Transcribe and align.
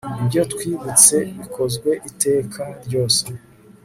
ibyo 0.21 0.41
twibutse 0.53 1.15
bikozwe 1.39 1.89
iteka 2.09 2.63
ryose 2.85 3.25